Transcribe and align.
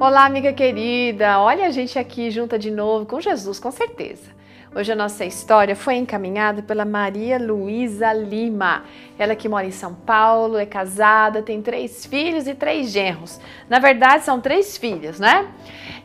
Olá, 0.00 0.24
amiga 0.24 0.50
querida! 0.50 1.38
Olha 1.40 1.66
a 1.66 1.70
gente 1.70 1.98
aqui 1.98 2.30
junta 2.30 2.58
de 2.58 2.70
novo 2.70 3.04
com 3.04 3.20
Jesus, 3.20 3.60
com 3.60 3.70
certeza. 3.70 4.30
Hoje 4.74 4.90
a 4.90 4.96
nossa 4.96 5.26
história 5.26 5.76
foi 5.76 5.96
encaminhada 5.96 6.62
pela 6.62 6.86
Maria 6.86 7.38
Luísa 7.38 8.10
Lima. 8.10 8.84
Ela 9.18 9.36
que 9.36 9.46
mora 9.46 9.66
em 9.66 9.70
São 9.70 9.92
Paulo, 9.92 10.56
é 10.56 10.64
casada, 10.64 11.42
tem 11.42 11.60
três 11.60 12.06
filhos 12.06 12.48
e 12.48 12.54
três 12.54 12.90
genros. 12.90 13.38
Na 13.68 13.78
verdade, 13.78 14.24
são 14.24 14.40
três 14.40 14.78
filhas, 14.78 15.20
né? 15.20 15.46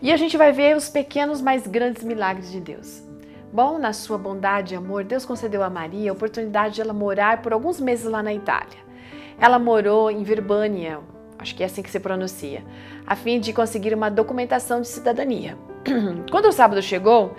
E 0.02 0.12
a 0.12 0.18
gente 0.18 0.36
vai 0.36 0.52
ver 0.52 0.76
os 0.76 0.90
pequenos, 0.90 1.40
mas 1.40 1.66
grandes 1.66 2.04
milagres 2.04 2.52
de 2.52 2.60
Deus. 2.60 3.02
Bom, 3.50 3.80
na 3.80 3.94
sua 3.94 4.18
bondade 4.18 4.74
e 4.74 4.78
amor, 4.78 5.06
Deus 5.06 5.24
concedeu 5.24 5.64
a 5.64 5.70
Maria 5.70 6.12
a 6.12 6.14
oportunidade 6.14 6.76
de 6.76 6.82
ela 6.82 6.92
morar 6.92 7.42
por 7.42 7.54
alguns 7.54 7.80
meses 7.80 8.04
lá 8.04 8.22
na 8.22 8.34
Itália. 8.34 8.84
Ela 9.40 9.58
morou 9.58 10.12
em 10.12 10.22
Verbânia, 10.22 11.00
acho 11.38 11.56
que 11.56 11.64
é 11.64 11.66
assim 11.66 11.82
que 11.82 11.90
se 11.90 12.00
pronuncia, 12.00 12.64
a 13.06 13.16
fim 13.16 13.40
de 13.40 13.54
conseguir 13.54 13.94
uma 13.94 14.10
documentação 14.10 14.82
de 14.82 14.88
cidadania. 14.88 15.58
Quando 16.32 16.48
o 16.48 16.52
sábado 16.52 16.82
chegou, 16.82 17.36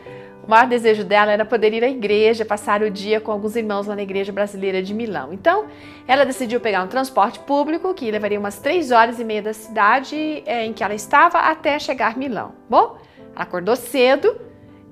o 0.46 0.50
maior 0.50 0.68
desejo 0.68 1.02
dela 1.02 1.32
era 1.32 1.44
poder 1.44 1.74
ir 1.74 1.82
à 1.82 1.88
igreja, 1.88 2.44
passar 2.44 2.80
o 2.80 2.88
dia 2.88 3.20
com 3.20 3.32
alguns 3.32 3.56
irmãos 3.56 3.88
lá 3.88 3.96
na 3.96 4.02
igreja 4.02 4.30
brasileira 4.30 4.80
de 4.80 4.94
Milão. 4.94 5.32
Então, 5.32 5.66
ela 6.06 6.24
decidiu 6.24 6.60
pegar 6.60 6.84
um 6.84 6.86
transporte 6.86 7.40
público 7.40 7.92
que 7.92 8.08
levaria 8.12 8.38
umas 8.38 8.60
três 8.60 8.92
horas 8.92 9.18
e 9.18 9.24
meia 9.24 9.42
da 9.42 9.52
cidade 9.52 10.44
é, 10.46 10.64
em 10.64 10.72
que 10.72 10.84
ela 10.84 10.94
estava 10.94 11.40
até 11.40 11.78
chegar 11.80 12.14
a 12.14 12.16
Milão. 12.16 12.52
Bom, 12.70 12.96
ela 13.34 13.42
acordou 13.42 13.74
cedo 13.74 14.40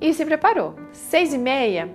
e 0.01 0.13
se 0.13 0.25
preparou. 0.25 0.75
Seis 0.93 1.33
e 1.33 1.39
meia, 1.39 1.89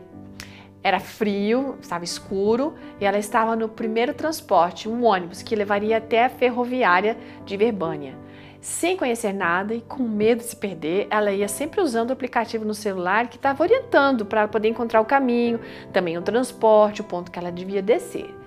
era 0.83 0.99
frio, 0.99 1.77
estava 1.81 2.03
escuro 2.03 2.73
e 2.99 3.05
ela 3.05 3.17
estava 3.17 3.55
no 3.55 3.67
primeiro 3.67 4.13
transporte, 4.13 4.87
um 4.87 5.03
ônibus 5.03 5.41
que 5.41 5.55
levaria 5.55 5.97
até 5.97 6.25
a 6.25 6.29
ferroviária 6.29 7.17
de 7.45 7.57
Verbânia. 7.57 8.15
Sem 8.61 8.97
conhecer 8.97 9.33
nada 9.33 9.73
e 9.73 9.81
com 9.81 10.03
medo 10.03 10.39
de 10.39 10.45
se 10.45 10.55
perder, 10.55 11.07
ela 11.09 11.31
ia 11.31 11.47
sempre 11.47 11.79
usando 11.79 12.09
o 12.09 12.13
aplicativo 12.13 12.65
no 12.65 12.73
celular 12.73 13.27
que 13.27 13.37
estava 13.37 13.63
orientando 13.63 14.25
para 14.25 14.47
poder 14.47 14.67
encontrar 14.67 14.99
o 14.99 15.05
caminho, 15.05 15.59
também 15.93 16.17
o 16.17 16.21
transporte, 16.21 17.01
o 17.01 17.05
ponto 17.05 17.31
que 17.31 17.39
ela 17.39 17.51
devia 17.51 17.81
descer. 17.81 18.38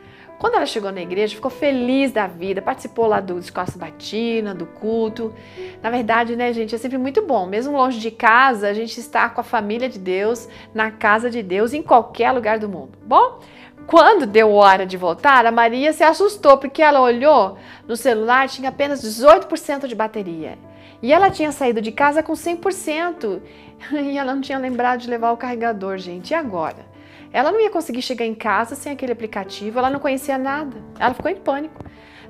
Quando 0.43 0.57
ela 0.57 0.67
chegou 0.67 0.91
na 0.91 1.01
igreja, 1.01 1.37
ficou 1.37 1.53
feliz 1.53 2.11
da 2.11 2.27
vida, 2.27 2.61
participou 2.61 3.07
lá 3.07 3.21
do 3.21 3.39
Escosta 3.39 3.79
Batina, 3.79 4.53
do 4.53 4.67
culto. 4.67 5.33
Na 5.81 5.89
verdade, 5.89 6.35
né, 6.35 6.53
gente, 6.53 6.75
é 6.75 6.79
sempre 6.79 6.98
muito 6.98 7.23
bom. 7.23 7.47
Mesmo 7.47 7.77
longe 7.77 8.01
de 8.01 8.11
casa, 8.11 8.67
a 8.67 8.75
gente 8.75 8.98
está 8.98 9.29
com 9.29 9.41
a 9.41 9.45
família 9.45 9.89
de 9.89 10.01
Deus, 10.01 10.48
na 10.75 10.91
casa 10.91 11.31
de 11.31 11.45
Deus, 11.45 11.73
em 11.73 11.81
qualquer 11.81 12.33
lugar 12.33 12.59
do 12.59 12.69
mundo. 12.69 12.98
Bom, 13.07 13.39
quando 13.87 14.27
deu 14.27 14.53
hora 14.53 14.85
de 14.85 14.97
voltar, 14.97 15.47
a 15.47 15.53
Maria 15.53 15.93
se 15.93 16.03
assustou 16.03 16.59
porque 16.59 16.83
ela 16.83 17.01
olhou 17.01 17.57
no 17.87 17.97
celular, 17.97 18.48
tinha 18.48 18.70
apenas 18.70 19.01
18% 19.01 19.87
de 19.87 19.95
bateria. 19.95 20.59
E 21.01 21.13
ela 21.13 21.31
tinha 21.31 21.53
saído 21.53 21.81
de 21.81 21.93
casa 21.93 22.20
com 22.20 22.33
100%. 22.33 23.41
E 23.93 24.19
ela 24.19 24.35
não 24.35 24.41
tinha 24.41 24.59
lembrado 24.59 25.01
de 25.01 25.11
levar 25.11 25.31
o 25.31 25.37
carregador, 25.37 25.98
gente. 25.98 26.31
E 26.31 26.35
agora? 26.35 26.92
Ela 27.33 27.51
não 27.51 27.61
ia 27.61 27.71
conseguir 27.71 28.03
chegar 28.03 28.27
em 28.27 28.35
casa 28.35 28.75
sem 28.75 28.93
aquele 28.93 29.13
aplicativo, 29.13 29.79
ela 29.79 29.91
não 29.91 29.99
conhecia 29.99 30.37
nada. 30.37 30.77
Ela 30.99 31.15
ficou 31.15 31.31
em 31.31 31.37
pânico. 31.37 31.83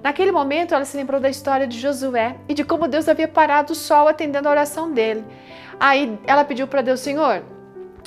Naquele 0.02 0.32
momento, 0.32 0.74
ela 0.74 0.84
se 0.84 0.96
lembrou 0.96 1.20
da 1.20 1.30
história 1.30 1.66
de 1.66 1.78
Josué 1.78 2.36
e 2.48 2.54
de 2.54 2.64
como 2.64 2.88
Deus 2.88 3.08
havia 3.08 3.28
parado 3.28 3.72
o 3.72 3.76
sol 3.76 4.08
atendendo 4.08 4.48
a 4.48 4.50
oração 4.50 4.92
dele. 4.92 5.24
Aí 5.78 6.18
ela 6.26 6.44
pediu 6.44 6.66
para 6.66 6.82
Deus, 6.82 7.00
Senhor, 7.00 7.42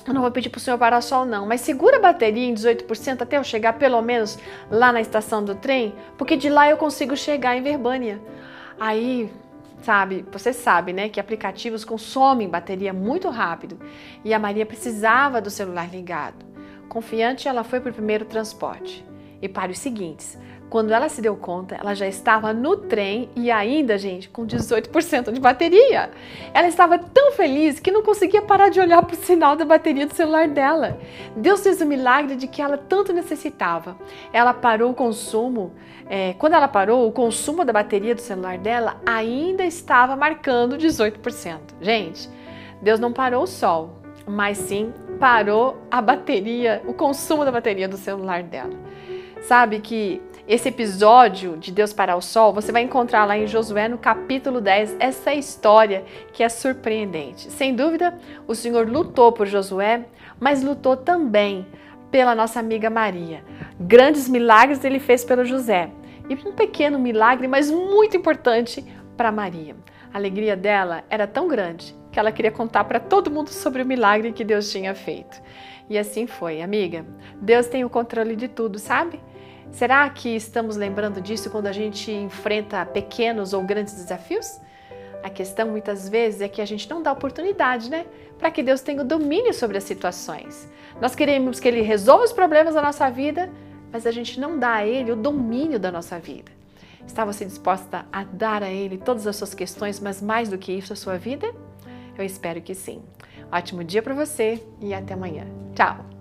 eu 0.06 0.14
não 0.14 0.22
vou 0.22 0.30
pedir 0.30 0.50
para 0.50 0.60
o 0.60 0.62
senhor 0.62 0.78
parar 0.78 1.00
o 1.00 1.02
sol, 1.02 1.26
não, 1.26 1.48
mas 1.48 1.62
segura 1.62 1.98
a 1.98 2.00
bateria 2.00 2.46
em 2.46 2.54
18% 2.54 3.24
até 3.24 3.38
eu 3.38 3.44
chegar 3.44 3.74
pelo 3.74 4.00
menos 4.04 4.38
lá 4.70 4.92
na 4.92 5.02
estação 5.02 5.44
do 5.44 5.56
trem, 5.56 5.96
porque 6.16 6.38
de 6.38 6.48
lá 6.48 6.70
eu 6.70 6.78
consigo 6.78 7.18
chegar 7.18 7.58
em 7.58 7.64
Verbânia. 7.64 8.22
Aí, 8.80 9.32
sabe, 9.82 10.24
você 10.32 10.54
sabe, 10.54 10.94
né, 10.94 11.10
que 11.10 11.20
aplicativos 11.20 11.84
consomem 11.84 12.48
bateria 12.48 12.94
muito 12.94 13.30
rápido 13.30 13.80
e 14.24 14.32
a 14.32 14.38
Maria 14.38 14.66
precisava 14.66 15.42
do 15.42 15.50
celular 15.50 15.90
ligado. 15.90 16.55
Confiante, 16.90 17.48
ela 17.48 17.64
foi 17.64 17.80
para 17.80 17.92
o 17.92 17.94
primeiro 17.94 18.26
transporte. 18.26 19.06
E 19.42 19.50
para 19.50 19.72
os 19.72 19.78
seguintes, 19.78 20.38
quando 20.70 20.92
ela 20.92 21.08
se 21.08 21.22
deu 21.22 21.36
conta, 21.36 21.76
ela 21.76 21.94
já 21.94 22.08
estava 22.08 22.52
no 22.52 22.76
trem 22.76 23.30
e 23.36 23.52
ainda, 23.52 23.98
gente, 23.98 24.28
com 24.28 24.46
18% 24.46 25.32
de 25.32 25.40
bateria. 25.40 26.10
Ela 26.54 26.68
estava 26.68 26.98
tão 26.98 27.32
feliz 27.34 27.80
que 27.80 27.92
não 27.92 28.02
conseguia 28.02 28.42
parar 28.42 28.70
de 28.70 28.80
olhar 28.80 29.02
para 29.04 29.14
o 29.14 29.18
sinal 29.18 29.56
da 29.56 29.64
bateria 29.64 30.08
do 30.08 30.14
celular 30.14 30.48
dela. 30.48 31.00
Deus 31.36 31.62
fez 31.62 31.80
o 31.82 31.86
milagre 31.86 32.36
de 32.36 32.48
que 32.48 32.62
ela 32.62 32.78
tanto 32.78 33.14
necessitava. 33.14 33.96
Ela 34.34 34.54
parou 34.54 34.92
o 34.92 34.96
consumo. 34.96 35.74
É, 36.10 36.34
quando 36.34 36.54
ela 36.54 36.68
parou, 36.68 37.08
o 37.08 37.12
consumo 37.12 37.64
da 37.64 37.72
bateria 37.72 38.16
do 38.16 38.22
celular 38.22 38.58
dela 38.58 39.00
ainda 39.06 39.64
estava 39.64 40.16
marcando 40.16 40.78
18%. 40.78 41.60
Gente, 41.80 42.30
Deus 42.82 43.00
não 43.00 43.14
parou 43.14 43.44
o 43.44 43.48
sol, 43.48 44.02
mas 44.28 44.58
sim 44.58 44.92
parou 45.20 45.78
a 45.90 46.02
bateria, 46.02 46.82
o 46.86 46.94
consumo 46.94 47.46
da 47.46 47.52
bateria 47.52 47.88
do 47.88 47.98
celular 47.98 48.44
dela. 48.44 48.74
Sabe 49.42 49.80
que 49.80 50.22
esse 50.48 50.70
episódio 50.70 51.58
de 51.58 51.72
Deus 51.72 51.92
parar 51.92 52.16
o 52.16 52.22
sol, 52.22 52.54
você 52.54 52.72
vai 52.72 52.84
encontrar 52.84 53.26
lá 53.26 53.38
em 53.38 53.48
Josué 53.48 53.88
no 53.88 53.98
capítulo 53.98 54.62
10 54.62 54.98
essa 55.00 55.34
história 55.34 56.06
que 56.32 56.44
é 56.44 56.50
surpreendente. 56.50 57.52
Sem 57.52 57.76
dúvida, 57.76 58.18
o 58.48 58.54
Senhor 58.54 58.88
lutou 58.88 59.32
por 59.32 59.48
Josué, 59.48 60.06
mas 60.40 60.64
lutou 60.64 60.96
também 60.96 61.66
pela 62.12 62.36
nossa 62.36 62.60
amiga 62.60 62.90
Maria. 62.90 63.44
Grandes 63.80 64.30
milagres 64.30 64.84
ele 64.84 65.00
fez 65.00 65.24
pelo 65.24 65.44
José 65.44 65.90
e 66.30 66.36
um 66.48 66.54
pequeno 66.54 67.00
milagre, 67.00 67.48
mas 67.48 67.72
muito 67.72 68.16
importante 68.16 68.86
para 69.18 69.32
Maria. 69.32 69.76
A 70.14 70.18
alegria 70.18 70.56
dela 70.56 71.04
era 71.10 71.26
tão 71.26 71.48
grande 71.48 71.96
que 72.16 72.20
ela 72.20 72.32
queria 72.32 72.50
contar 72.50 72.86
para 72.86 72.98
todo 72.98 73.30
mundo 73.30 73.50
sobre 73.50 73.82
o 73.82 73.86
milagre 73.86 74.32
que 74.32 74.46
Deus 74.46 74.72
tinha 74.72 74.96
feito. 74.96 75.42
E 75.90 75.98
assim 75.98 76.26
foi, 76.26 76.62
amiga. 76.62 77.06
Deus 77.42 77.68
tem 77.68 77.84
o 77.84 77.90
controle 77.90 78.38
de 78.38 78.48
tudo, 78.48 78.80
sabe? 78.80 79.20
Será 79.70 80.10
que 80.10 80.30
estamos 80.30 80.78
lembrando 80.78 81.20
disso 81.20 81.50
quando 81.50 81.68
a 81.68 81.74
gente 81.74 82.10
enfrenta 82.10 82.86
pequenos 82.86 83.52
ou 83.52 83.62
grandes 83.64 83.96
desafios? 83.96 84.62
A 85.22 85.30
questão 85.30 85.68
muitas 85.68 86.08
vezes 86.08 86.40
é 86.40 86.48
que 86.48 86.62
a 86.62 86.66
gente 86.66 86.90
não 86.90 87.04
dá 87.04 87.12
oportunidade, 87.12 87.90
né? 87.90 88.06
Para 88.40 88.50
que 88.50 88.64
Deus 88.64 88.80
tenha 88.80 89.02
o 89.02 89.06
domínio 89.06 89.54
sobre 89.54 89.78
as 89.78 89.84
situações. 89.84 90.72
Nós 91.02 91.16
queremos 91.16 91.60
que 91.60 91.68
Ele 91.68 91.82
resolva 91.82 92.24
os 92.24 92.32
problemas 92.32 92.76
da 92.76 92.82
nossa 92.82 93.10
vida, 93.10 93.52
mas 93.92 94.08
a 94.08 94.12
gente 94.12 94.40
não 94.40 94.58
dá 94.58 94.76
a 94.76 94.88
Ele 94.88 95.12
o 95.12 95.18
domínio 95.18 95.78
da 95.78 95.92
nossa 95.92 96.18
vida. 96.18 96.50
Está 97.06 97.26
você 97.26 97.44
disposta 97.44 98.06
a 98.10 98.24
dar 98.24 98.64
a 98.64 98.70
Ele 98.70 98.98
todas 98.98 99.28
as 99.28 99.36
suas 99.36 99.54
questões, 99.54 100.00
mas 100.00 100.22
mais 100.22 100.48
do 100.48 100.58
que 100.58 100.72
isso, 100.72 100.94
a 100.94 100.96
sua 100.96 101.18
vida? 101.18 101.54
Eu 102.18 102.26
espero 102.26 102.62
que 102.62 102.74
sim. 102.74 103.02
Ótimo 103.52 103.84
dia 103.84 104.02
para 104.02 104.14
você 104.14 104.62
e 104.82 104.94
até 104.94 105.14
amanhã. 105.14 105.46
Tchau! 105.74 106.15